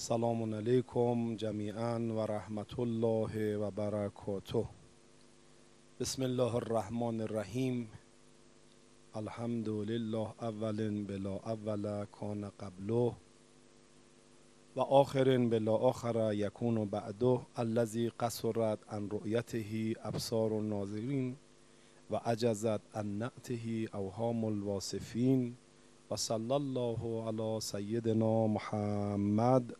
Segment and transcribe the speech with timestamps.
[0.00, 4.64] سلام علیکم جمیعا و رحمت الله و برکاته.
[6.00, 7.88] بسم الله الرحمن الرحیم.
[9.14, 13.12] الحمد لله اول بلا اول کان قبله
[14.76, 21.36] و آخر بلا آخر یکون بعده الذي قصرت عن رؤیته ابصار الناظرین
[22.10, 25.56] و عجزت عن نعته اوهام الواصفین
[26.10, 29.76] و صلی الله علی سیدنا محمد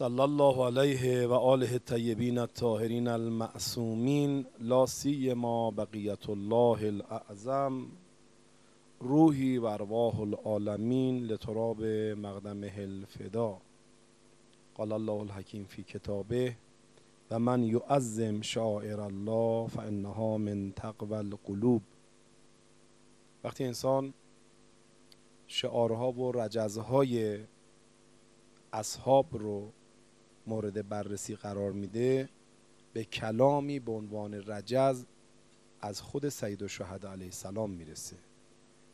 [0.00, 7.86] صلی الله علیه و آله الطیبین الطاهرین المعصومین لا سیما بقیت الله الاعظم
[9.00, 13.58] روحی و ارواح العالمین لتراب مقدمه الفدا.
[14.74, 16.56] قال الله الحکیم فی کتابه
[17.30, 21.82] و من یعظم شاعر الله فانها من تقوى القلوب.
[23.44, 24.14] وقتی انسان
[25.46, 27.38] شعارها و رجزهای
[28.72, 29.72] اصحاب رو
[30.50, 32.28] مورد بررسی قرار میده
[32.92, 35.04] به کلامی به عنوان رجز
[35.80, 38.16] از خود سید الشهدا علیه السلام می‌رسه.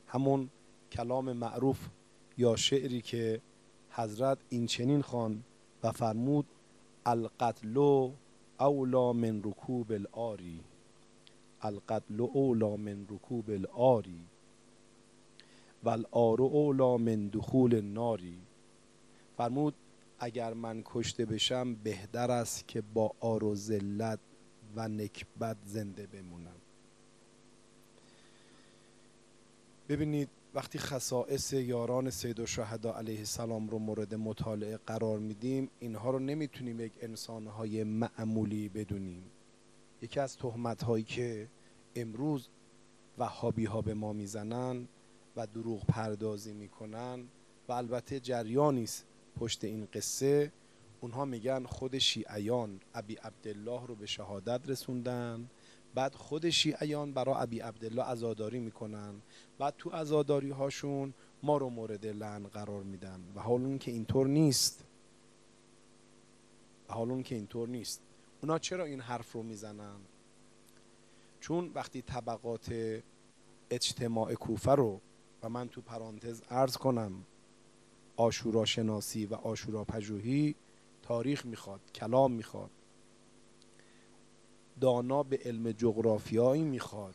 [0.06, 0.50] همون
[0.92, 1.88] کلام معروف
[2.38, 3.40] یا شعری که
[3.90, 5.44] حضرت این چنین خوان
[5.82, 6.46] و فرمود
[7.06, 7.78] القتل
[8.60, 10.60] اولا من رکوب الاری
[11.62, 14.20] القتل اولا من رکوب الاری
[15.84, 18.38] و الار اولا من دخول الناری.
[19.36, 19.74] فرمود
[20.18, 24.18] اگر من کشته بشم بهتر است که با آر و ذلت
[24.76, 26.56] و نکبت زنده بمونم.
[29.88, 36.10] ببینید وقتی خصائص یاران سید و شهدا علیه السلام رو مورد مطالعه قرار میدیم اینها
[36.10, 39.22] رو نمی‌تونیم یک انسانهای معمولی بدونیم.
[40.02, 41.48] یکی از تهمت هایی که
[41.96, 42.48] امروز
[43.18, 44.88] وهابی ها به ما می‌زنن
[45.36, 47.24] و دروغ پردازی می‌کنن
[47.68, 49.06] و البته جریانی است
[49.36, 50.52] پشت این قصه
[51.00, 55.50] اونها میگن خود شیعیان ابی عبدالله رو به شهادت رسوندن.
[55.94, 59.14] بعد خود شیعیان برای ابی عبدالله عزاداری می‌کنن
[59.58, 63.20] بعد تو عزاداری هاشون ما رو مورد لعن قرار میدن.
[63.34, 64.84] و حال اون که اینطور نیست.
[66.88, 68.02] و حال اون که اینطور نیست.
[68.42, 69.96] اونا چرا این حرف رو می‌زنن؟
[71.40, 73.00] چون وقتی طبقات
[73.70, 75.00] اجتماع کوفه رو
[75.42, 77.12] و من تو پرانتز ارز کنم
[78.16, 80.54] آشورا شناسی و آشورا پژوهی
[81.02, 82.70] تاریخ می‌خواد کلام می‌خواد.
[84.80, 87.14] دانا به علم جغرافیایی می‌خواد.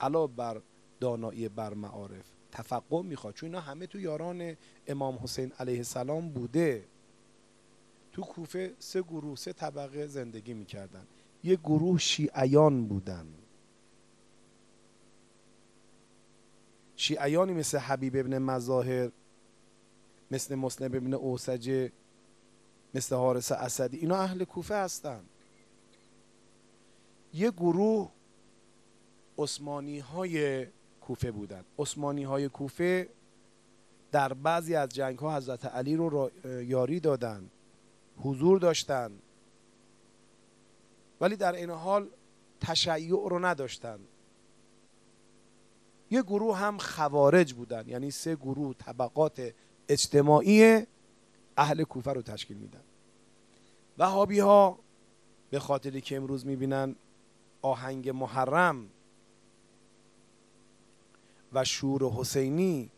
[0.00, 0.62] علاوه بر
[1.00, 3.34] دانایی بر معارف تفقه می‌خواد.
[3.34, 4.56] چون اینا همه تو یاران
[4.86, 6.84] امام حسین علیه السلام بوده.
[8.12, 11.06] تو کوفه سه گروه سه طبقه زندگی می‌کردن.
[11.44, 13.26] یه گروه شیعیان بودن.
[16.96, 19.10] شیعیانی مثل حبیب ابن مظاهر
[20.32, 21.92] مثل مسلم ابن اوسجه
[22.94, 25.24] مثل حارس اسدی اینا اهل کوفه هستن.
[27.34, 28.10] یه گروه
[29.38, 30.66] عثمانی های
[31.00, 31.64] کوفه بودن.
[31.78, 33.08] عثمانی های کوفه
[34.12, 37.50] در بعضی از جنگ ها حضرت علی رو یاری دادن
[38.16, 39.12] حضور داشتن
[41.20, 42.08] ولی در این حال
[42.60, 44.00] تشیع رو نداشتن.
[46.10, 49.54] یه گروه هم خوارج بودن یعنی سه گروه طبقات
[49.88, 50.86] اجتماعی
[51.56, 52.82] اهل کوفه رو تشکیل میدن.
[53.98, 54.78] وهابی ها
[55.50, 56.96] به خاطری که امروز می‌بینن
[57.62, 58.88] آهنگ محرم
[61.52, 62.90] و شور حسینی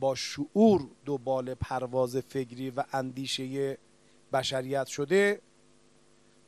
[0.00, 3.78] با شعور دوبال پرواز فکری و اندیشه
[4.32, 5.40] بشریت شده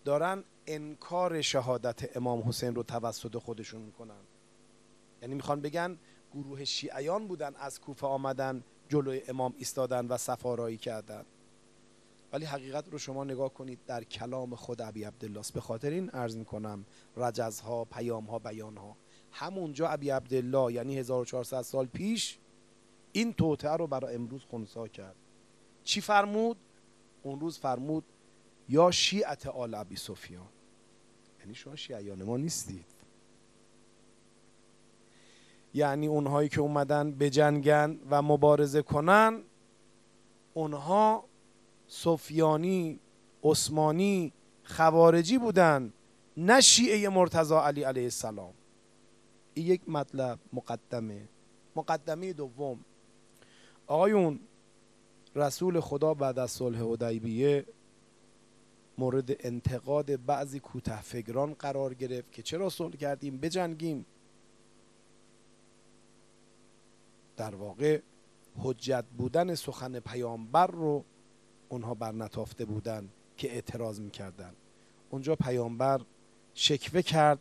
[0.04, 4.20] دارن انکار شهادت امام حسین رو توسط خودشون می‌کنن.
[5.22, 5.98] یعنی می‌خوان بگن
[6.34, 11.24] گروه شیعیان بودن از کوفه آمدن جلوی امام ایستادن و سفارایی کردن.
[12.32, 15.42] ولی حقیقت رو شما نگاه کنید در کلام خود ابی عبدالله.
[15.54, 16.84] به خاطر این عرض می‌کنم
[17.16, 18.96] رجزها پیامها بیانها.
[19.32, 22.38] همونجا ابی عبدالله یعنی 1400 سال پیش
[23.12, 25.16] این توطعه رو برای امروز خونسا کرد.
[25.84, 26.56] چی فرمود؟
[27.22, 28.04] اون روز فرمود
[28.68, 30.48] یا شیعت آل ابی سفیان.
[31.40, 32.93] یعنی شما شیعیان ما نیستید.
[35.74, 39.42] یعنی اونهایی که اومدن بجنگن و مبارزه کنن
[40.54, 41.24] اونها
[41.86, 43.00] سفیانی
[43.42, 44.32] عثمانی
[44.64, 45.92] خوارجی بودن
[46.36, 48.54] نه شیعه مرتضا علی علیه السلام.
[49.54, 51.28] این یک مطلب مقدمه.
[51.76, 52.84] مقدمه دوم.
[53.86, 54.40] آقایون
[55.36, 57.66] رسول خدا بعد از صلح حدیبیه
[58.98, 64.06] مورد انتقاد بعضی کوته فکران قرار گرفت که چرا صلح کردیم؟ بجنگیم.
[67.36, 68.00] در واقع
[68.58, 71.04] حجت بودن سخن پیامبر رو
[71.68, 74.52] اونها بر نتافته بودن که اعتراض می‌کردن.
[75.10, 76.00] اونجا پیامبر
[76.54, 77.38] شکوه کرد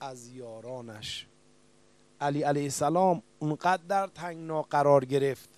[0.00, 1.26] از یارانش.
[2.20, 5.50] علی علیه السلام اونقدر در تنگنا قرار گرفت.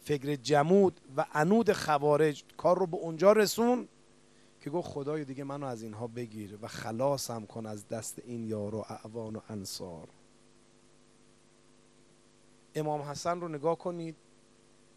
[0.00, 3.88] فکر جمود و انود خوارج کار رو به اونجا رسون
[4.60, 8.74] که گفت خدای دیگه منو از اینها بگیر و خلاصم کن از دست این یار
[8.74, 10.08] و اعوان و انصار.
[12.78, 14.16] امام حسن رو نگاه کنید.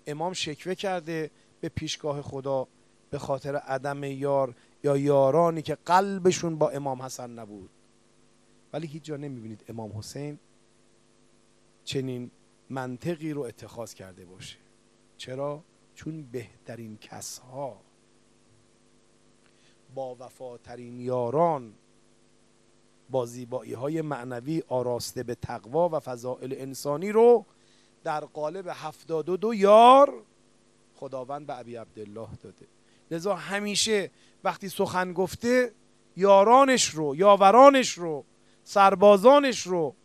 [0.07, 1.31] امام شکوه کرده
[1.61, 2.67] به پیشگاه خدا
[3.09, 7.69] به خاطر عدم یار یا یارانی که قلبشون با امام حسن نبود.
[8.73, 10.39] ولی هیچ جا نمی‌بینید امام حسین
[11.83, 12.31] چنین
[12.69, 14.57] منطقی رو اتخاذ کرده باشه.
[15.17, 15.63] چرا؟
[15.95, 17.81] چون بهترین کسها
[19.95, 21.73] با وفاترین یاران
[23.09, 27.45] با زیبایی های معنوی آراسته به تقوا و فضائل انسانی رو
[28.03, 30.23] در قالب هفتاد و دو یار
[30.95, 32.67] خداوند به ابی عبدالله داده.
[33.11, 34.11] لذا همیشه
[34.43, 35.73] وقتی سخن گفته
[36.17, 38.25] یارانش رو یاورانش رو
[38.63, 39.95] سربازانش رو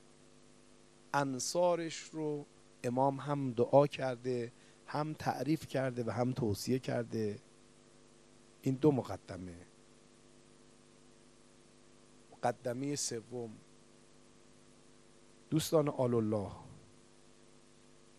[1.15, 2.47] انصارش رو
[2.85, 4.53] امام هم دعا کرده
[4.87, 7.39] هم تعریف کرده و هم توصیه کرده.
[8.63, 9.57] این دو مقدمه.
[12.33, 13.51] مقدمه سوم.
[15.51, 16.66] دوستان آل الله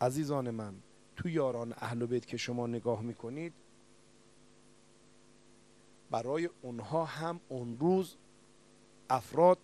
[0.01, 0.73] عزیزان من
[1.15, 3.53] تو یاران اهل بیت که شما نگاه می‌کنید
[6.11, 8.15] برای اونها هم اون روز
[9.09, 9.57] افراد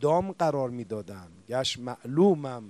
[0.00, 1.44] دام قرار می‌دادند.
[1.48, 2.64] گشت معلومم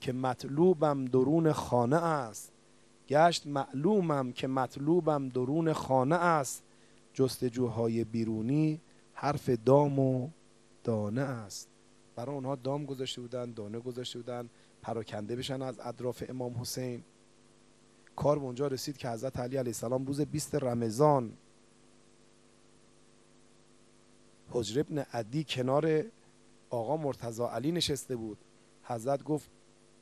[0.00, 2.52] که مطلوبم درون خانه است.
[3.08, 6.62] گشت معلومم که مطلوبم درون خانه است.
[7.14, 8.80] جستجوهای بیرونی
[9.12, 10.28] حرف دام و
[10.84, 11.68] دانه است.
[12.16, 14.50] برای اونها دام گذاشته بودن دانه گذاشته بودن
[14.88, 17.04] پراکنده بشن از اطراف امام حسین.
[18.16, 21.32] کار به اونجا رسید که حضرت علی علیه السلام روز 20 رمضان
[24.50, 26.04] حجر ابن عدی کنار
[26.70, 28.38] آقا مرتضا علی نشسته بود.
[28.82, 29.50] حضرت گفت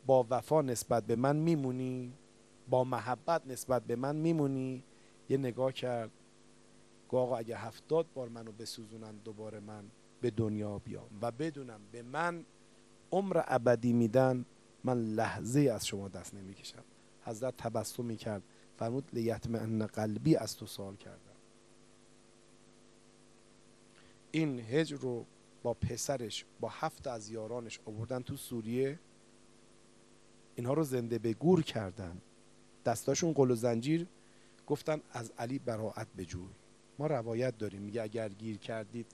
[0.07, 2.13] با وفا نسبت به من میمونی؟
[2.71, 4.85] با محبت نسبت به من میمونی؟
[5.29, 6.11] یه نگاه کرد.
[7.09, 9.85] گفت آقا اگه هفتاد بار منو بسوزونن دوباره من
[10.21, 12.45] به دنیا بیام و بدونم به من
[13.13, 14.45] عمر ابدی میدن
[14.87, 16.85] من لحظه از شما دست نمی‌کشم.
[17.23, 18.43] حضرت تبسم می‌کرد.
[18.79, 21.37] فرمود لیتمعن قلبی از تو سوال کردم.
[24.31, 25.27] این هجر رو
[25.63, 28.99] با پسرش با هفت از یارانش آوردن تو سوریه؟
[30.55, 32.21] اینها رو زنده به گور کردن.
[32.85, 34.07] دستاشون قل و زنجیر.
[34.67, 36.49] گفتن از علی براعت بجوی.
[36.99, 37.83] ما روایت داریم.
[37.83, 39.07] میگه اگر گیر کردید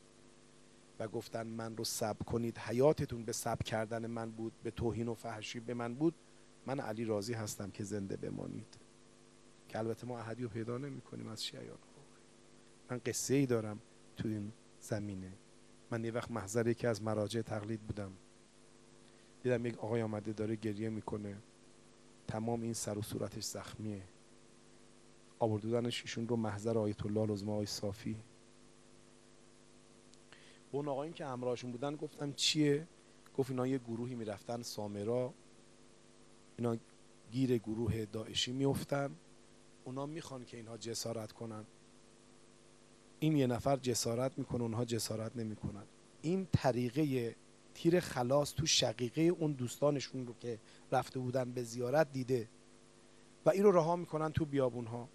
[0.98, 2.58] و گفتن من رو سب کنید.
[2.58, 6.14] حیاتتون به سب کردن من بود به توهین و فحشی به من بود.
[6.66, 8.78] من علی راضی هستم که زنده بمانید.
[9.68, 11.78] که البته ما احدی رو پیدا نمی کنیم از شیعان
[12.90, 13.80] من قصه ای دارم
[14.16, 15.32] تو این زمینه.
[15.90, 18.12] من یه وقت محضر یکی از مراجع تقلید بودم.
[19.42, 21.36] دیدم یک آقای آمده داره گریه می‌کنه.
[22.26, 24.02] تمام این سر و صورتش زخمیه.
[25.38, 28.16] آوردودنش ایشون رو محضر آیت الله العظما آقای صافی.
[30.72, 32.86] اون آقایین که همراهشون بودن گفتم چیه؟
[33.38, 35.34] گفت اینا یه گروهی می‌رفتن سامرا.
[36.58, 36.76] اینا
[37.32, 39.10] گیر گروه داعشی میفتن
[39.84, 41.64] اونا می‌خوان که اینها جسارت کنن.
[43.19, 45.84] این یه نفر جسارت می‌کنه اونها جسارت نمی‌کنن.
[46.22, 47.36] این طریقه
[47.74, 50.58] تیر خلاص تو شقیقه اون دوستانشون رو که
[50.93, 52.48] رفته بودن به زیارت دیده
[53.46, 55.08] و این رو رها می‌کنن تو بیابون ها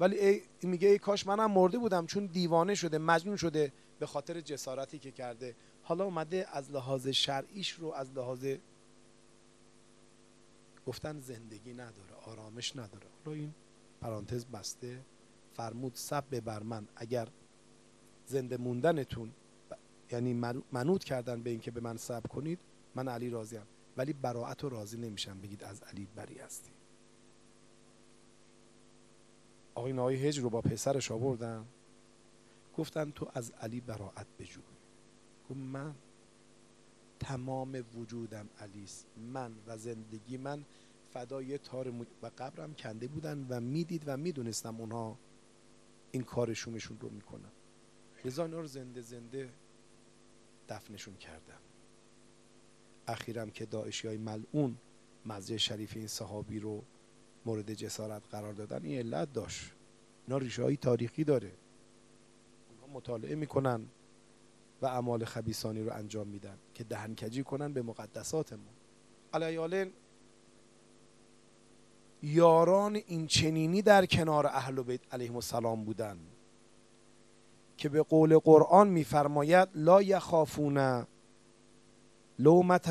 [0.00, 3.72] ولی ای میگه ای کاش منم مرده بودم چون دیوانه شده مجنون شده.
[3.98, 5.56] به خاطر جسارتی که کرده.
[5.82, 8.46] حالا اومده از لحاظ شرعیش رو از لحاظ
[10.86, 13.06] گفتن زندگی نداره آرامش نداره.
[13.24, 13.54] حالا این
[14.00, 15.00] پرانتز بسته.
[15.52, 16.88] فرمود سب بر من.
[16.96, 17.28] اگر
[18.26, 19.32] زنده موندنتون
[20.10, 20.34] یعنی
[20.72, 22.58] منوط کردن به اینکه به من صبر کنید
[22.94, 23.66] من علی راضیم.
[23.96, 25.40] ولی براعت و راضی نمیشم.
[25.40, 26.70] بگید از علی بری هستی.
[29.74, 31.66] آقای نهای هج رو با پسرش آوردن.
[32.78, 34.62] گفتن تو از علی براعت بجوی
[35.50, 35.94] گفت من
[37.20, 39.06] تمام وجودم علیست.
[39.32, 40.64] من و زندگی من
[41.12, 41.88] فدای تار
[42.22, 45.18] و قبرم کنده بودن و می‌دید و می‌دونستم اونها
[46.12, 47.52] این کارشونشون رو می‌کنن.
[48.24, 49.50] لذا رو زنده زنده
[50.68, 51.58] دفنشون کردم
[53.06, 54.76] اخیرم که داعشی های ملعون
[55.26, 56.82] مزه شریف این صحابی رو
[57.46, 59.72] مورد جسارت قرار دادن این علت داشت.
[60.26, 61.52] اینا ریشه های تاریخی داره.
[62.94, 63.86] مطالعه می‌کنن
[64.82, 68.70] و اعمال خبیسانی رو انجام میدن که دهنکجی کنن به مقدسات ما
[69.32, 69.92] علیالین
[72.22, 76.18] یاران این چنینی در کنار اهل بیت علیهم السلام بودن
[77.76, 81.06] که به قول قرآن میفرماید لا یخافون
[82.38, 82.88] لومت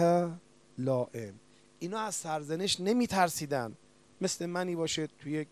[0.77, 1.33] لائم.
[1.79, 3.73] اینا از سرزنش نمی ترسیدن
[4.21, 5.47] مثل منی باشه توی یک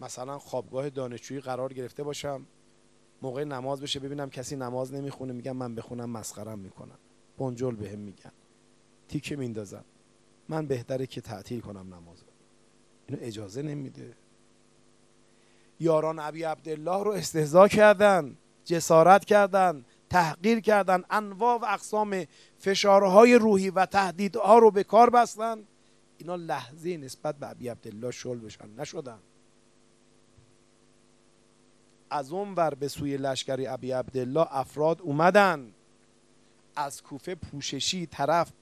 [0.00, 2.46] مثلا خوابگاه دانشجویی قرار گرفته باشم.
[3.24, 6.98] موقع نماز بشه ببینم کسی نماز نمی‌خونه میگم من بخونم مسخرم می‌کنن
[7.38, 8.32] بنجل بهم میگن.
[9.08, 9.84] تیکه میندازن
[10.48, 12.24] من بهتره که تعطیل کنم نماز
[13.06, 14.16] اینو اجازه نمیده.
[15.80, 22.24] یاران ابی عبدالله رو استهزا کردن جسارت کردن تحقیر کردن انواع و اقسام
[22.58, 25.64] فشارهای روحی و تهدیدها رو به کار بستن.
[26.18, 28.70] اینا لحظه نسبت به ابی عبدالله شل بشن.
[28.78, 29.18] نشدن.
[32.14, 35.74] از اون ور به سوی لشکری ابی عبدالله افراد اومدن.
[36.76, 38.52] از کوفه پوششی طرف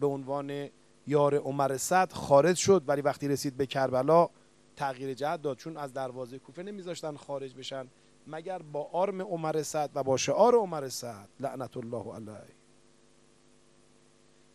[0.00, 0.68] به عنوان
[1.06, 4.28] یار عمر صد خارج شد ولی وقتی رسید به کربلا
[4.76, 7.86] تغییر جهت داد چون از دروازه کوفه نمیذاشتن خارج بشن.
[8.26, 12.54] مگر با آرم عمر سعد و با شعار عمر سعد لعنت الله علیه.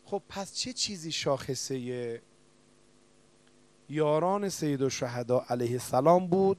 [0.05, 2.21] خب پس چه چیزی شاخصه
[3.89, 6.57] یاران سید و شهدا علیه السلام بود؟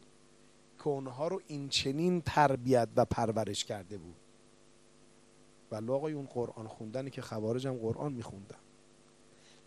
[0.89, 4.17] اونها رو این چنین تربیت و پرورش کرده بود.
[5.71, 8.59] و آقای اون قرآن خوندنی که خوارجم قرآن میخوندن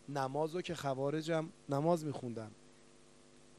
[0.10, 2.52] نماز رو که خوارجم نماز میخوندن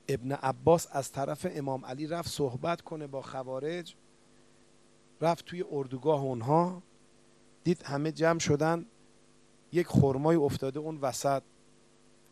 [0.09, 3.95] ابن عباس از طرف امام علی رفت صحبت کنه با خوارج.
[5.21, 6.83] رفت توی اردوگاه اونها.
[7.65, 8.87] دید همه جمع شدن.
[9.73, 11.43] یک خرمای افتاده اون وسط.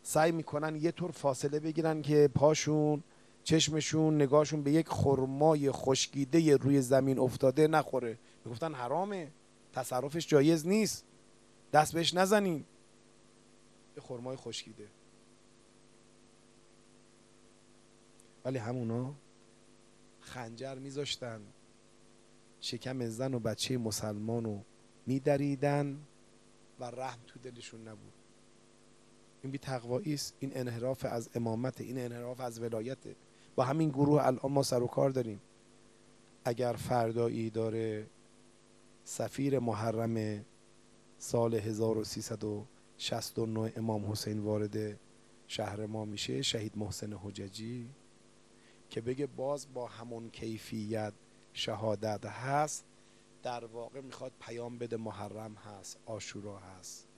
[0.02, 3.02] سعی می‌کنن یه طور فاصله بگیرن که پاشون
[3.50, 8.18] چشمشون نگاهشون به یک خرمای خشکیده روی زمین افتاده نخوره.
[8.44, 9.32] می‌گفتن حرامه.
[9.72, 11.04] تصرفش جایز نیست.
[11.72, 12.64] دست بهش نزنین.
[13.94, 14.88] به خرمای خشکیده.
[18.44, 19.14] ولی همونا
[20.20, 21.40] خنجر میذاشتن.
[22.60, 24.64] شکم زن و بچه مسلمان رو
[25.06, 26.06] میدریدن
[26.80, 28.12] و رحم تو دلشون نبود.
[29.42, 30.36] این بی تقوایی است.
[30.38, 32.98] این انحراف از امامت این انحراف از ولایت.
[33.60, 35.40] با همین گروه الان ما سر و کار داریم.
[36.44, 38.06] اگر فردایی داره
[39.04, 40.44] سفیر محرم
[41.18, 45.00] سال 1369 امام حسین وارد
[45.46, 47.90] شهر ما میشه شهید محسن حججی
[48.90, 51.12] که بگه باز با همون کیفیت
[51.52, 52.84] شهادت هست
[53.42, 57.08] در واقع می‌خواد پیام بده محرم هست آشورا هست.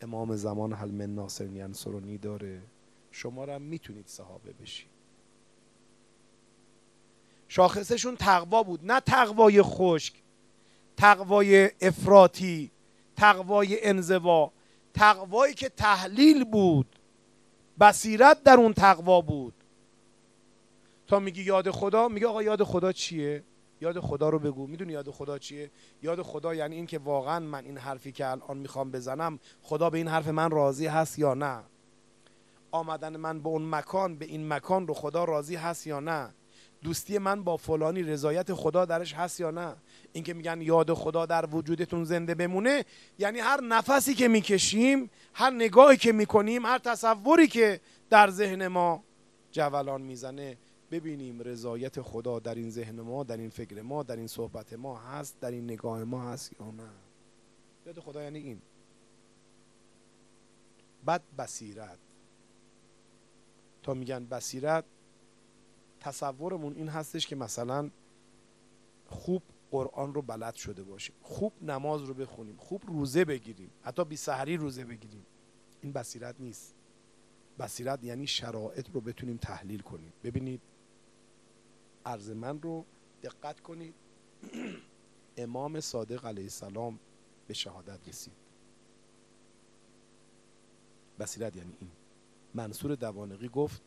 [0.00, 2.62] امام زمان حل من ناصر ینصرونی داره.
[3.10, 4.95] شما را می‌تونید صحابه بشید.
[7.48, 8.80] شاخصشون تقوا بود.
[8.92, 10.14] نه تقوای خشک
[10.96, 12.70] تقوای افراطی
[13.16, 14.52] تقوای انزوا.
[14.94, 16.86] تقوایی که تحلیل بود
[17.80, 19.54] بصیرت در اون تقوا بود.
[21.06, 23.44] تا میگی یاد خدا میگه آقا یاد خدا چیه؟
[23.80, 24.66] یاد خدا رو بگو.
[24.66, 25.70] می‌دونی یاد خدا چیه؟
[26.02, 30.08] یاد خدا یعنی اینکه واقعا من این حرفی که الان می‌خوام بزنم خدا به این
[30.08, 31.62] حرف من راضی هست یا نه؟
[32.70, 36.34] آمدن من به اون مکان به این مکان رو خدا راضی هست یا نه؟
[36.86, 39.76] دوستی من با فلانی رضایت خدا درش هست یا نه؟
[40.12, 42.84] اینکه میگن یاد خدا در وجودتون زنده بمونه
[43.18, 49.04] یعنی هر نفسی که می‌کشیم هر نگاهی که می‌کنیم هر تصوری که در ذهن ما
[49.52, 50.56] جولان می‌زنه
[50.90, 54.96] ببینیم رضایت خدا در این ذهن ما در این فکر ما در این صحبت ما
[54.98, 56.90] هست در این نگاه ما هست یا نه؟
[57.86, 58.62] یاد خدا یعنی این.
[61.06, 61.98] بد بصیرت.
[63.82, 64.84] تا میگن بصیرت
[66.00, 67.90] تصورمون این هستش که مثلا
[69.06, 74.16] خوب قرآن رو بلد شده باشیم خوب نماز رو بخونیم خوب روزه بگیریم حتی بی
[74.16, 75.26] سحری روزه بگیریم.
[75.80, 76.74] این بصیرت نیست.
[77.58, 80.12] بصیرت یعنی شرایط رو بتونیم تحلیل کنیم.
[80.24, 80.60] ببینید
[82.06, 82.84] عرض من رو
[83.22, 83.94] دقت کنید.
[85.36, 87.00] امام صادق علیه السلام
[87.46, 88.32] به شهادت رسید.
[91.18, 91.90] بصیرت یعنی این.
[92.54, 93.82] منصور دوانقی گفت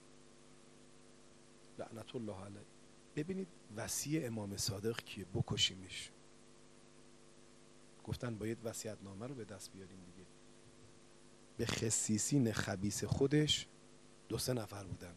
[1.79, 2.65] لعنت الله علیه.
[3.15, 6.11] ببینید وسیع امام صادق کیه؟ بکشیمش.
[8.03, 10.27] گفتن باید وسیعت نامه رو به دست بیاریم دیگه.
[11.57, 13.67] به خصیصین خبیس خودش
[14.29, 15.15] دو سه نفر بودن.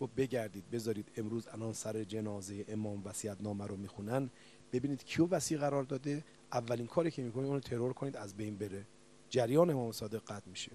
[0.00, 4.30] گفت بگردید بذارید امروز الان سر جنازه امام وصیت نامه رو می‌خونن.
[4.72, 6.24] ببینید کیو وصی قرار داده.
[6.52, 8.86] اولین کاری که می‌کنید اونو ترور کنید از بین بره.
[9.28, 10.72] جریان امام صادق قطع میشه.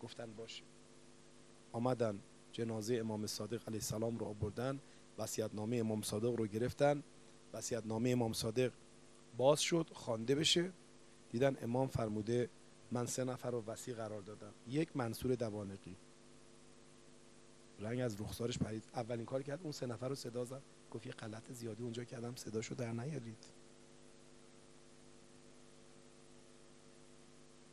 [0.00, 0.62] گفتن باشه.
[1.72, 2.18] آمدن.
[2.52, 4.80] جنازه امام صادق علیه السلام رو آوردن
[5.18, 7.02] وصیت نامه امام صادق رو گرفتن.
[7.52, 8.72] وصیت نامه امام صادق
[9.36, 10.72] باز شد خوانده بشه.
[11.30, 12.50] دیدن امام فرموده
[12.90, 14.52] من سه نفر رو وصی قرار دادم.
[14.68, 15.96] یک منصور دوانقی.
[17.78, 18.84] رنگ از رخسارش پرید.
[18.94, 20.62] اولین کار کرد اون سه نفر رو صدا زد.
[20.90, 23.46] گفت یه غلط زیادی اونجا کردم صداشو در نیارید.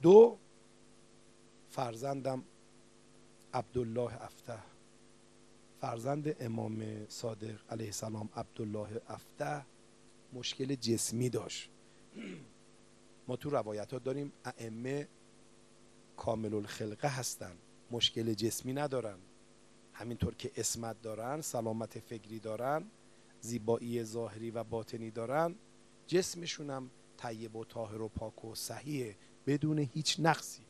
[0.01, 0.37] دو
[1.69, 2.43] فرزندم
[3.53, 4.59] عبدالله افته
[5.81, 9.65] فرزند امام صادق علیه السلام عبدالله افته
[10.33, 11.69] مشکل جسمی داشت.
[13.27, 15.07] ما تو روایت ها داریم ائمه
[16.17, 17.55] کامل الخلقه هستن
[17.91, 19.19] مشکل جسمی ندارن.
[19.93, 22.91] همینطور که اسمت دارن سلامت فکری دارن
[23.41, 25.55] زیبایی ظاهری و باطنی دارن
[26.07, 29.15] جسمشون هم طیب و طاهر و پاک و صحیحه
[29.47, 30.61] بدون هیچ نقصی.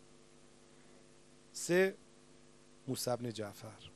[1.52, 1.96] سه
[2.90, 3.90] موسی بن جعفر.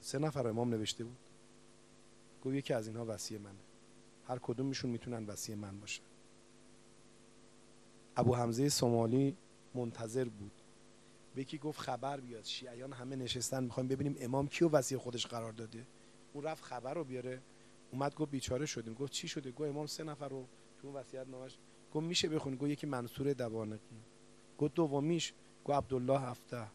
[0.00, 1.18] سه نفر امام نوشته بود.
[2.44, 3.58] گفت یکی از اینها وصیه منه.
[4.28, 6.02] هر کدومشون می‌تونن وصیه من باشن.
[8.16, 9.36] ابو حمزه سومالی
[9.74, 10.52] منتظر بود.
[11.34, 12.44] به یکی گفت خبر بیاد.
[12.44, 15.86] شیعیان همه نشستن می‌خوایم ببینیم امام کیو وصیه خودش قرار داده.
[16.32, 17.42] اون رفت خبر رو بیاره.
[17.92, 18.94] اومد گفت بیچاره شدیم.
[18.94, 20.46] گفت چی شده؟ گفت امام سه نفر رو
[20.80, 21.58] تو اون وصیت نامش
[21.94, 24.02] گفت میشه بخونی؟ گفت یکی منصور دوانقی.
[24.58, 25.32] گفت دومیش؟
[25.64, 26.66] گفت عبدالله هفته.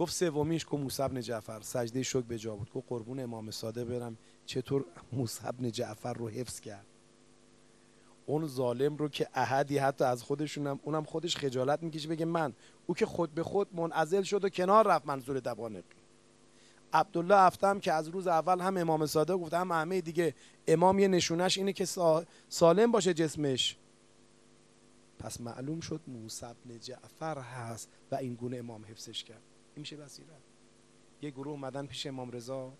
[0.00, 2.72] گفت سومیش گفت موسی بن جعفر سجده شکر به جا بود.
[2.72, 4.16] گفت قربون امام صادق برم.
[4.46, 6.86] چطور موسی بن جعفر رو حفظ کرد؟
[8.26, 12.52] اون ظالم رو که احدی حتی از خودشونم اونم خودش خجالت می‌کشه بگه من.
[12.86, 15.82] او که خود به خود منعزل شد و کنار رفت منظور دوانقی
[16.92, 20.34] عبدالله افتم که از روز اول هم امام صادق گفت هم همه دیگه.
[20.68, 21.84] امام یه نشونش اینه که
[22.48, 23.76] سالم باشه جسمش.
[25.18, 29.42] پس معلوم شد موسی بن جعفر هست و این گونه امام حفظش کرد.
[29.74, 30.40] این میشه بصیرت
[31.22, 32.72] یه گروه اومدن پیش امام رضا.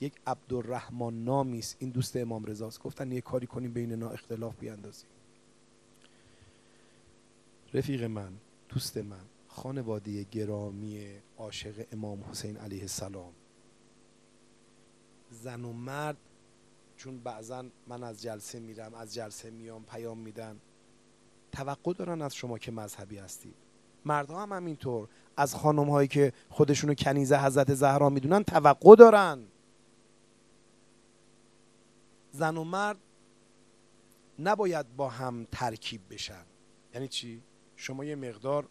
[0.00, 1.76] یک عبدالرحمن نامی است.
[1.78, 5.08] این دوست امام رضاست گفتن یه کاری کنیم بین اینا اختلاف بیاندازیم.
[7.74, 8.32] رفیق من
[8.68, 13.32] دوست من خانواده گرامی عاشق امام حسین علیه السلام.
[15.30, 16.16] زن و مرد
[16.96, 20.60] چون بعضا من از جلسه میرم از جلسه میام پیام میدن.
[21.52, 23.65] توقع دارن از شما که مذهبی هستید.
[24.06, 25.08] مردها هم همینطور.
[25.36, 29.44] از خانم هایی که خودشونو کنیزه حضرت زهرا می‌دونن توقع دارن.
[32.30, 32.98] زن و مرد
[34.38, 36.44] نباید با هم ترکیب بشن.
[36.94, 37.42] یعنی چی؟
[37.76, 38.68] شما یه مقدار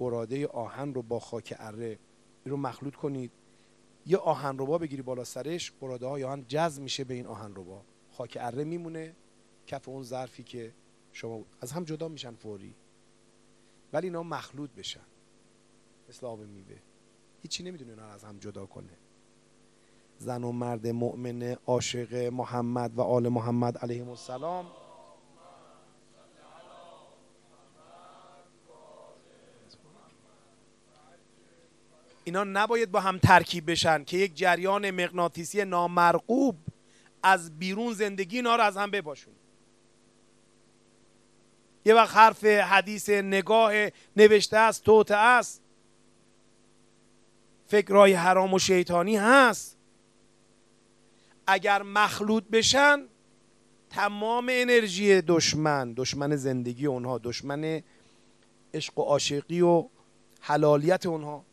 [0.00, 1.98] براده آهن رو با خاک اره
[2.44, 3.30] رو مخلوط کنید.
[4.06, 7.82] یه آهن با بگیری بالا سرش براده های آهن جذب میشه به این آهن با.
[8.12, 9.14] خاک اره میمونه.
[9.66, 10.72] کف اون ظرفی که
[11.12, 12.74] شما از هم جدا میشن فوری.
[13.92, 15.00] ولی اینا مخلوط بشن.
[16.08, 16.76] مثل آب میوه.
[17.42, 18.98] هیچی نمی‌دونه اینا از هم جدا کنه.
[20.18, 24.66] زن و مرد مؤمن عاشق محمد و آل محمد علیه السلام.
[32.24, 36.56] اینا نباید با هم ترکیب بشن که یک جریان مغناطیسی نامرغوب
[37.22, 39.34] از بیرون زندگی اینا رو از هم بباشون
[41.84, 43.72] یه وقت حرف حدیث نگاه
[44.16, 45.62] نوشته است توته است.
[47.66, 49.76] فکرهای حرام و شیطانی هست.
[51.46, 53.04] اگر مخلوط بشن
[53.90, 57.82] تمام انرژی دشمن دشمن زندگی اونها دشمن
[58.74, 59.84] عشق و عاشقی و
[60.40, 61.44] حلالیت اونها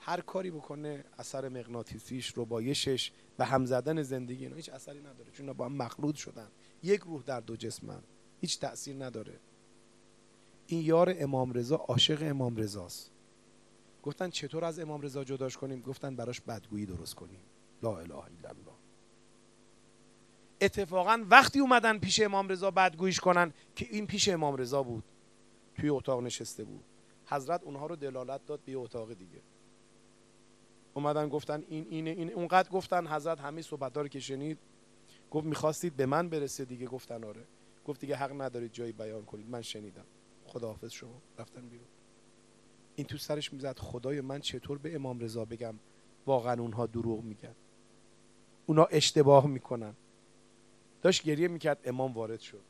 [0.00, 5.52] هر کاری بکنه اثر مغناطیسیش ربایشش به هم زدن زندگی اینا هیچ اثری نداره چون
[5.52, 6.48] با هم مخلوط شدن.
[6.82, 8.02] یک روح در دو جسمن.
[8.40, 9.32] هیچ تأثیر نداره.
[10.72, 13.10] این یار امام رضا عاشق امام رضاست.
[14.02, 17.40] گفتن چطور از امام رضا جداش کنیم؟ گفتن براش بدگویی درست کنیم.
[17.82, 18.72] لا اله الا الله.
[20.60, 25.04] اتفاقا وقتی اومدن پیش امام رضا بدگوییش کنن که این پیش امام رضا بود
[25.76, 26.84] توی اتاق نشسته بود.
[27.26, 29.42] حضرت اونها رو دلالت داد به اتاق دیگه.
[30.94, 34.58] اومدن گفتن این اینه این اونقدر گفتن حضرت همه صحبت رو که شنید.
[35.30, 37.44] گفت می‌خواستید به من برسه؟ دیگه گفتن آره.
[37.84, 39.50] گفت دیگه حق ندارید جایی بیان کنید.
[39.50, 40.04] من شنیدم.
[40.46, 41.86] خداحافظ شما رفتن بیرون.
[42.96, 45.74] این تو سرش می‌زد خدای من چطور به امام رضا بگم؟
[46.26, 47.54] واقعا اونها دروغ میگن.
[48.66, 49.94] اونا اشتباه می‌کنن.
[51.02, 52.62] داشت گریه می‌کرد امام وارد شد.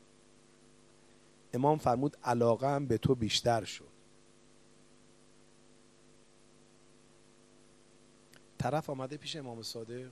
[1.53, 3.93] امام فرمود علاقه هم به تو بیشتر شد.
[8.57, 10.11] طرف آمده پیش امام صادق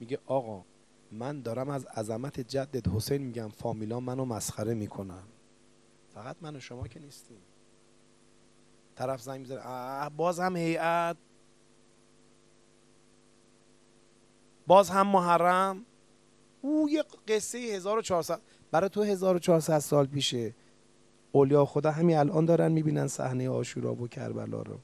[0.00, 0.64] میگه آقا
[1.12, 5.22] من دارم از عظمت جدت حسین میگم فامیلا منو مسخره می‌کنن.
[6.18, 7.38] فقط من و شما که نیستیم.
[8.94, 11.16] طرف زنگ می‌زنه باز هم هیئت.
[14.66, 15.84] باز هم محرم.
[16.62, 20.54] او یه قصه 1400 برای تو 1400 سال پیشه.
[21.32, 24.78] اولیا خدا همین الان دارن می‌بینن صحنه آشورا و کربلا رو.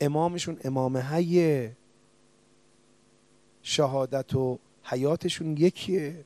[0.00, 1.76] امامشون امام حیه.
[3.62, 6.24] شهادت و حیاتشون یکیه.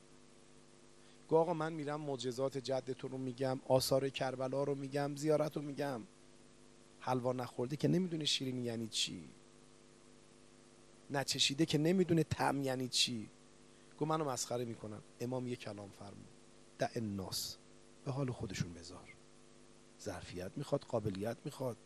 [1.29, 6.03] گو آقا من میرم معجزات جدتون رو میگم آثار کربلا رو میگم زیارت رو میگم.
[7.01, 9.29] حلوا نخورده که نمی‌دونه شیرین یعنی چی.
[11.11, 13.31] نچشیده که نمی‌دونه تم یعنی چی.
[13.99, 16.29] گو منو مسخره می‌کنم امام یه کلام فرمود.
[16.79, 17.57] دع الناس.
[18.05, 19.15] به حال خودشون بذار.
[20.01, 21.77] ظرفیت می‌خواد قابلیت می‌خواد.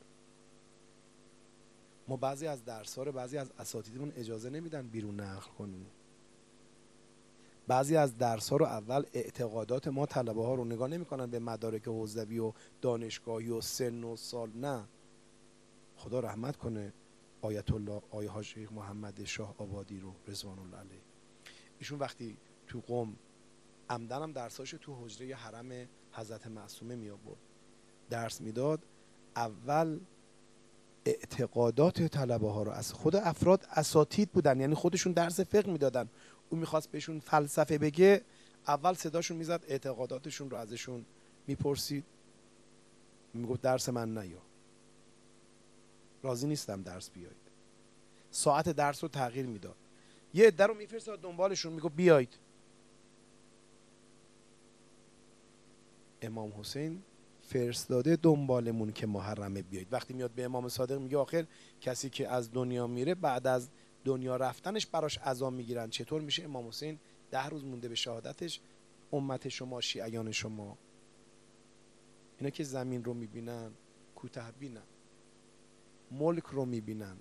[2.08, 5.86] ما بعضی از درس بعضی از اساتیدمون اجازه نمیدن بیرون نقل کنیم.
[7.66, 11.88] بعضی از درس ها رو اول اعتقادات ما طلبه ها رو نگاه نمی‌کنن به مدارک
[11.88, 14.84] حوزوی و دانشگاهی و سن و سال نه.
[15.96, 16.92] خدا رحمت کنه
[17.42, 21.00] آیت الله آیه ها شیخ محمد شاه آبادی رو رضوان الله علیه.
[21.78, 23.16] ایشون وقتی تو قوم
[23.90, 27.38] عمدن درساش تو حجره حرم حضرت معصومه می آورد
[28.10, 28.80] درس می‌داد
[29.36, 30.00] اول
[31.04, 36.08] اعتقادات طلبه ها رو از خود افراد اساتید بودن یعنی خودشون درس فقه می‌دادن.
[36.52, 38.22] او می‌خواست بهشون فلسفه بگه
[38.66, 41.04] اول صداشون می‌زد اعتقاداتشون رو ازشون
[41.46, 42.04] می‌پرسید.
[43.34, 44.42] می‌گفت درس من نیا.
[46.22, 47.36] راضی نیستم درس بیاید.
[48.30, 49.76] ساعت درس رو تغییر می‌داد.
[50.34, 52.38] یه عده رو میفرستاد دنبالشون می‌گفت بیاید.
[56.22, 57.02] امام حسین
[57.42, 59.92] فرستاده دنبالمون که محرمه بیاید.
[59.92, 61.46] وقتی میاد به امام صادق میگه آخر
[61.80, 63.68] کسی که از دنیا میره بعد از
[64.04, 65.90] دنیا رفتنش براش عذا می‌گیرن.
[65.90, 66.98] چطور میشه امام حسین
[67.30, 68.60] ده روز مونده به شهادتش؟
[69.12, 70.78] امت شما شیعیان شما.
[72.38, 73.70] اینا که زمین رو می‌بینن
[74.14, 74.82] کوته بینن.
[76.10, 77.16] ملک رو می‌بینن.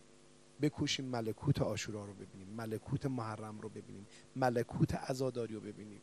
[0.61, 2.47] بکوشیم ملکوت آشورا رو ببینیم.
[2.47, 4.07] ملکوت محرم رو ببینیم.
[4.35, 6.01] ملکوت عزاداری رو ببینیم.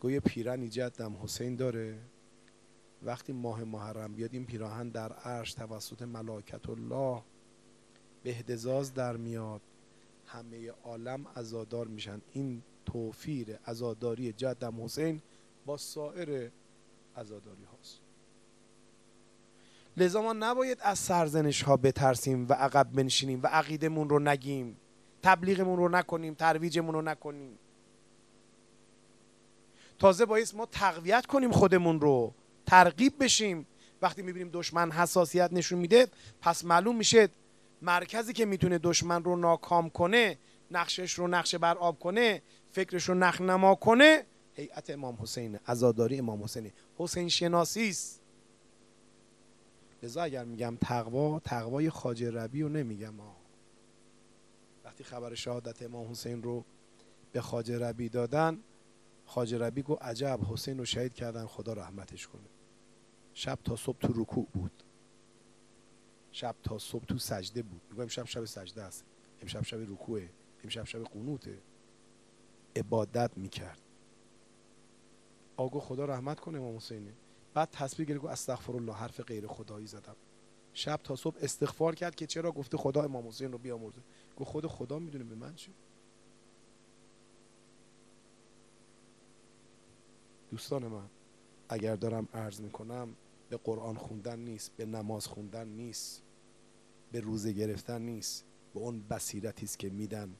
[0.00, 1.98] گوی پیرن جدم حسین داره.
[3.02, 7.22] وقتی ماه محرم بیاد این پیراهن در عرش توسط ملاکت الله
[8.26, 9.60] بهدزاز در میاد.
[10.26, 12.20] همه عالم ازادار میشن.
[12.32, 15.22] این توفیر ازاداری جدم حسین
[15.66, 16.50] با سایر
[17.16, 18.00] ازاداری هاست.
[19.96, 24.76] لذا ما نباید از سرزنش ها بترسیم و عقب بنشینیم و عقیدمون رو نگیم.
[25.22, 27.58] تبلیغمون رو نکنیم ترویجمون رو نکنیم.
[29.98, 32.32] تازه باید ما تقویت کنیم خودمون رو.
[32.66, 33.66] ترغیب بشیم.
[34.02, 36.08] وقتی می‌بینیم دشمن حساسیت نشون میده
[36.40, 37.28] پس معلوم میشه
[37.82, 40.38] مرکزی که می‌تونه دشمن رو ناکام کنه
[40.70, 46.18] نقشش رو نقش بر آب کنه فکرش رو نخ نما کنه هیئت امام حسین عزاداری
[46.18, 48.22] امام حسین حسین شناسی است.
[50.02, 53.36] لذا اگر میگم تقوا تقوای خاج ربی رو نمیگم ها
[54.84, 56.64] وقتی خبر شهادت امام حسین رو
[57.32, 58.60] به خاج ربی دادن
[59.26, 62.48] خاج ربی گو عجب حسین رو شهید کردن خدا رحمتش کنه.
[63.34, 64.82] شب تا صبح تو رکوع بود.
[66.36, 67.80] شب تا صبح تو سجده بود.
[67.90, 69.04] میگم امشب شب سجده است.
[69.42, 70.30] امشب شب رکوعه.
[70.64, 71.58] امشب شب قنوته.
[72.76, 73.80] عبادت می‌کرد.
[75.56, 77.12] آگو خدا رحمت کنه امام حسینه.
[77.54, 80.16] بعد تصویر گرفت استغفر الله حرف غیر خدایی زدم.
[80.72, 84.00] شب تا صبح استغفار کرد که چرا؟ گفته خدا امام حسین رو بیامرزه.
[84.36, 85.74] گفت خود خدا می‌دونه به من چی.
[90.50, 91.08] دوستان من
[91.68, 93.16] اگر دارم عرض می‌کنم
[93.48, 96.25] به قرآن خوندن نیست به نماز خوندن نیست.
[97.12, 98.44] به روزه گرفتن نیست.
[98.74, 100.36] به اون بصیرتی است که میدن.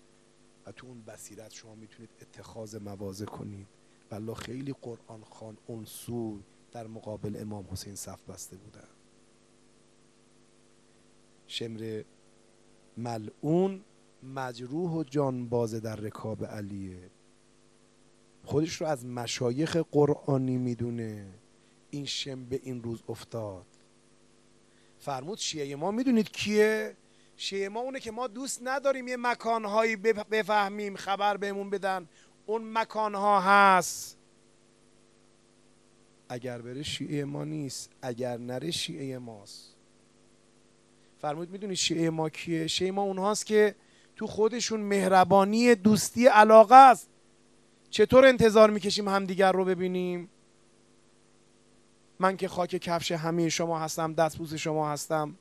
[0.66, 3.66] و تو اون بصیرت شما می‌تونید اتخاذ موازه کنید.
[4.10, 6.40] والله خیلی قرآن خان اون سو
[6.72, 8.88] در مقابل امام حسین صف بسته بودن
[11.46, 12.02] شمر
[12.96, 13.84] ملعون
[14.22, 17.10] مجروح و جانبازه در رکاب علیه.
[18.44, 21.34] خودش رو از مشایخ قرآنی می‌دونه.
[21.90, 23.66] این شم به این روز افتاد.
[24.98, 26.96] فرمود شیعه ما می‌دونید کیه؟
[27.36, 29.96] شیعه ما اونه که ما دوست نداریم یه مکانهایی
[30.30, 32.08] بفهمیم خبر بهمون بدن.
[32.46, 34.18] اون مکانها هست.
[36.28, 39.76] اگر بره شیعه ما نیست اگر نره شیعه ماست.
[41.18, 43.74] فرمود می‌دونید شیعه ما کیه؟ شیعه ما اونهاست که
[44.16, 47.08] تو خودشون مهربانی دوستی علاقه است.
[47.90, 50.28] چطور انتظار می‌کشیم همدیگر رو ببینیم؟
[52.20, 55.34] من که خاک کفش همه شما هستم دستبوس شما هستم.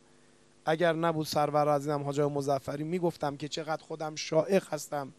[0.66, 5.14] اگر نبود سرور عزیزم حاج مزفری می‌گفتم که چقدر خودم شائق هستم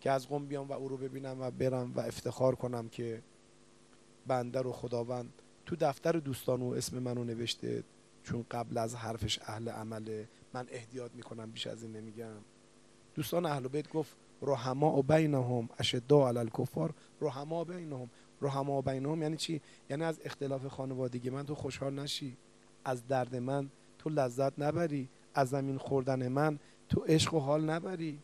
[0.00, 3.22] که از قم بیام و او رو ببینم و برم و افتخار کنم که
[4.26, 5.32] بنده رو خداوند
[5.66, 7.84] تو دفتر دوستان و اسم منو نوشته
[8.24, 12.40] چون قبل از حرفش اهل عمله من احتیاط می‌کنم بیش از این نمیگم.
[13.14, 18.10] دوستان اهل بیت گفت رحما و بینهم اشدا علی الکفار رحما بینهم.
[18.42, 21.30] رحما بینهم یعنی چی؟ یعنی از اختلاف خانوادگی.
[21.30, 22.36] من تو خوشحال نشی.
[22.84, 25.08] از درد من تو لذت نبری.
[25.34, 28.18] از زمین خوردن من تو عشق و حال نبری.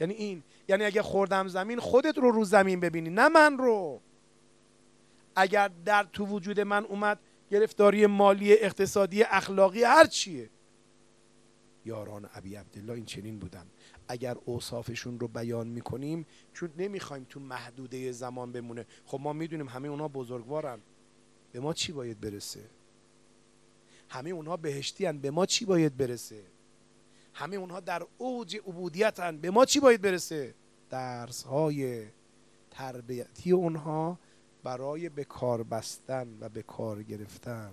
[0.00, 0.42] یعنی این.
[0.68, 4.00] یعنی اگه خوردم زمین خودت رو رو زمین ببینی نه من رو.
[5.36, 7.18] اگر در تو وجود من اومد
[7.50, 10.50] گرفتاری مالی اقتصادی اخلاقی هر چیه.
[11.88, 13.66] یاران ابی عبدالله این چنین بودن.
[14.08, 18.86] اگر اوصافشون رو بیان می‌کنیم چون نمی‌خوایم تو محدوده زمان بمونه.
[19.04, 20.78] خب ما می‌دونیم همه اونا بزرگوارن.
[21.52, 22.64] به ما چی باید برسه؟
[24.08, 26.42] همه اونها بهشتی به ما چی باید برسه؟
[27.34, 30.54] همه اونها در اوج عبودیتن به ما چی باید برسه؟
[30.90, 32.06] درس های
[32.70, 34.18] تربیتی اونها
[34.62, 37.72] برای به کار بستن و به کار گرفتن.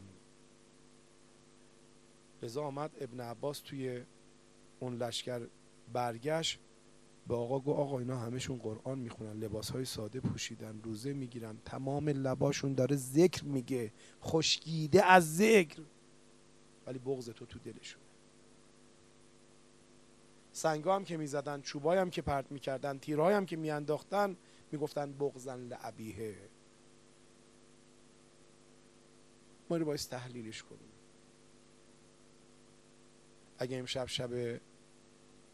[2.44, 4.04] لذا آمد ابن عباس توی
[4.80, 5.48] اون لشکر
[5.94, 6.60] برگشت.
[7.28, 12.10] به آقا گو آقا اینا همشون قرآن می‌خونن لباس های ساده پوشیدن روزه می‌گیرن تمام
[12.10, 13.92] لباشون داره ذکر میگه
[14.24, 15.82] خشکیده از ذکر.
[16.88, 18.02] ولی بغض تو تو دلشون.
[20.52, 24.38] سنگا هم که می‌زدن چوبای هم که پرت می‌کردن تیرهای هم که میانداختن
[24.72, 26.36] می‌گفتن بغزن لعبیه.
[29.70, 30.95] ما رو باید تحلیلش کنیم.
[33.58, 34.62] اگه امشب شب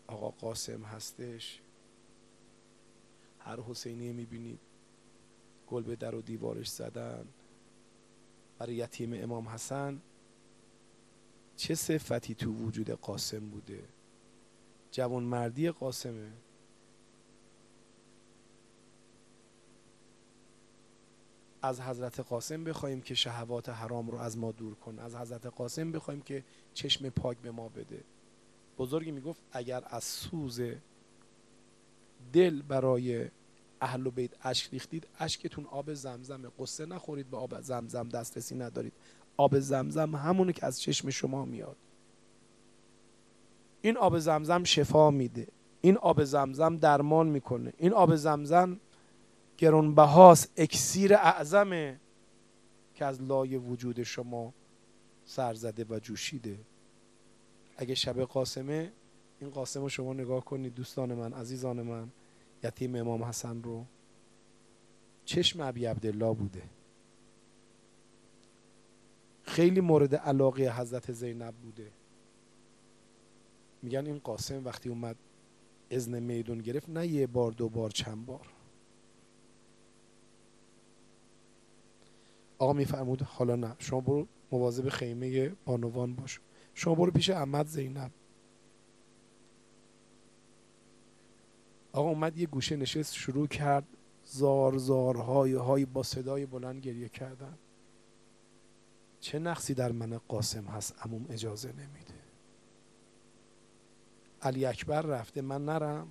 [0.07, 1.61] آقا قاسم هستش
[3.39, 4.59] هر حسینی می‌بینید
[5.67, 7.27] گل به در و دیوارش زدن
[8.59, 10.01] برای یتیم امام حسن
[11.55, 13.83] چه صفتی تو وجود قاسم بوده؟
[14.91, 16.31] جوان مردی قاسمه.
[21.61, 24.99] از حضرت قاسم بخوایم که شهوات حرام رو از ما دور کن.
[24.99, 26.43] از حضرت قاسم بخوایم که
[26.73, 28.03] چشم پاک به ما بده.
[28.77, 30.61] بزرگی می‌گفت اگر از سوز
[32.33, 33.27] دل برای
[33.81, 38.93] اهل و بیت اشک ریختید اشکتون آب زمزمه قصه نخورید به آب زمزم دسترسی ندارید.
[39.37, 41.77] آب زمزم همونه که از چشم شما میاد.
[43.81, 45.47] این آب زمزم شفا میده.
[45.81, 47.73] این آب زمزم درمان می‌کنه.
[47.77, 48.79] این آب زمزم
[49.61, 51.99] گرانبهاست اکسیر اعظمه
[52.93, 54.53] که از لای وجود شما
[55.25, 56.59] سرزده و جوشیده.
[57.77, 58.91] اگه شب قاسمه
[59.39, 62.11] این قاسم رو شما نگاه کنید دوستان من عزیزان من
[62.63, 63.85] یتیم امام حسن رو.
[65.25, 66.63] چشم ابی عبدالله بوده.
[69.43, 71.91] خیلی مورد علاقه حضرت زینب بوده.
[73.81, 75.15] میگن این قاسم وقتی اومد
[75.91, 78.60] ازن میدون گرفت نه یه بار دو بار چند بار.
[82.61, 83.75] آقا میفرمود حالا نه.
[83.79, 86.39] شما برو مواظب خیمه بانوان باش.
[86.73, 88.11] شما برو پیش احمد زینب.
[91.91, 93.87] آقا اومد یه گوشه نشست شروع کرد
[94.25, 97.57] زار زار های با صدای بلند گریه کردن.
[99.19, 102.13] چه نقصی در من قاسم هست؟ اموم اجازه نمیده.
[104.41, 106.07] علی اکبر رفته من نرم.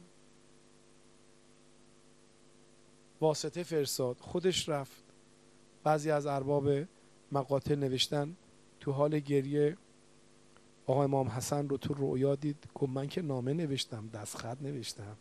[3.21, 5.10] واسطه فرساد خودش رفت.
[5.85, 6.69] بعضی از ارباب
[7.33, 8.37] مقاتل نوشتن
[8.81, 9.77] تو حال گریه
[10.87, 15.17] آقا امام حسن رو تو رویا دید گفت من که نامه نوشتم دستخط نوشتم.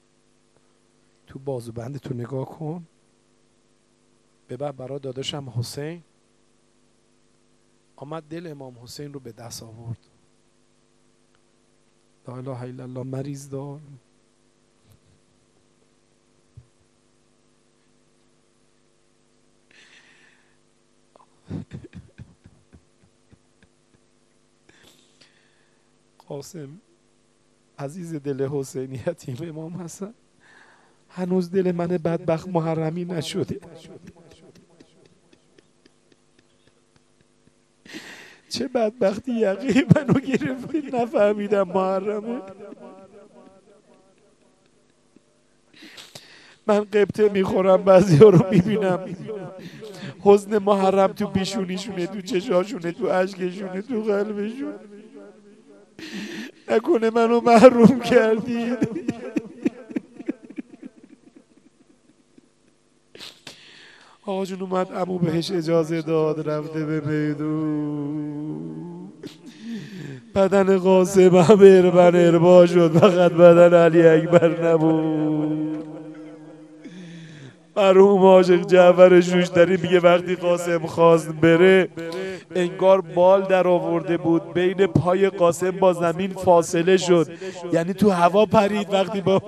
[1.28, 2.88] تو بازوبند تو نگاه کن.
[4.50, 6.04] ببر برا داداشم حسین.
[7.96, 10.08] آمد دل امام حسین رو به دست آورد.
[12.28, 13.82] لا اله الا الله مریض دار.
[26.28, 26.82] قاسم
[27.80, 30.14] عزیز دل حسینی یتیم امام حسن.
[31.10, 33.60] هنوز دل من بدبخت محرمی نشده.
[38.50, 42.42] چه بدبختی یقی منو گرفتید نفهمیدم محرمه.
[46.68, 49.16] من قبطه می‌خورم بعضی ها رو می‌بینم.
[50.22, 54.74] حزن محرم تو پیشونیشونه تو چشاشونه تو عشقشونه تو قلبشون.
[56.70, 58.78] نکنه منو محروم کردید.
[64.26, 68.60] آقا جون اومد امو بهش اجازه داد رفته به میدون
[70.36, 75.69] بدن قاسم هم اربن اربا شد فقط بدن علی اکبر نبود.
[77.80, 81.90] مرحوم عاشق جعفر شوشتری میگه وقتی قاسم خواست بره
[82.56, 84.54] انگار بال در آورده بود.
[84.54, 87.28] بین پای قاسم با زمین فاصله شد.
[87.74, 89.42] یعنی تو هوا پرید وقتی با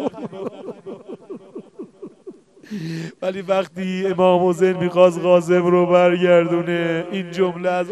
[3.21, 7.87] ولی وقتی امام حسین می‌خواست قاسم رو برگردونه این جمله از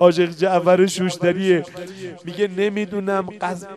[0.00, 1.62] عاشق جعفر شوشتریه
[2.24, 3.26] میگه نمی‌دونم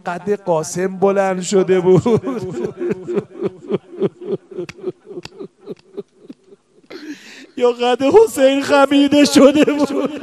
[0.05, 2.03] قد قاسم بلند شده بود.
[7.57, 10.21] یا قد حسین خمیده شده بود.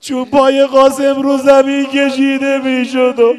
[0.00, 3.34] چون پای قاسم رو زمین کشیده می‌شد و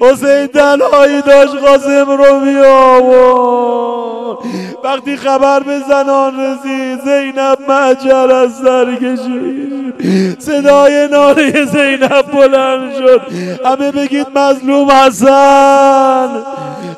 [0.00, 4.38] حسین تنهایی داشت قاسم رو میآورد.
[4.84, 10.40] وقتی خبر به زنان رسید زینب مجر از سر کشید.
[10.40, 13.20] صدای ناله زینب بلند شد.
[13.64, 16.28] همه بگید مظلوم حسن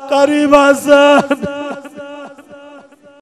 [0.09, 1.23] قریب حسن.